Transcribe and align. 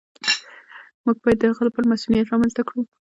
موږ 1.03 1.17
باید 1.23 1.37
د 1.41 1.43
هغه 1.51 1.61
لپاره 1.67 1.89
مصونیت 1.91 2.25
رامنځته 2.27 2.61
کړو. 2.67 2.81